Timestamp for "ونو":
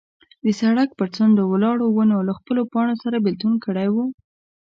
1.91-2.17